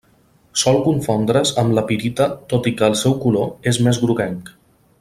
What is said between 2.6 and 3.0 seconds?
i que el